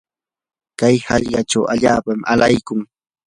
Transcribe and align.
kay 0.79 0.95
hallqachaw 1.07 1.65
allaapam 1.73 2.19
alaykun. 2.31 2.79